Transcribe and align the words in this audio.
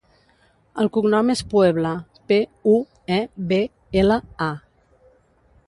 El 0.83 0.87
cognom 0.95 1.27
és 1.33 1.43
Puebla: 1.51 1.91
pe, 2.31 2.39
u, 2.73 2.75
e, 3.19 3.21
be, 3.53 3.61
ela, 4.05 4.21
a. 4.47 4.51